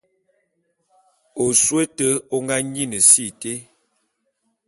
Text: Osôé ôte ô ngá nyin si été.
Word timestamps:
Osôé 1.43 1.83
ôte 1.89 2.07
ô 2.35 2.37
ngá 2.47 2.57
nyin 2.73 2.93
si 3.09 3.23
été. 3.29 3.53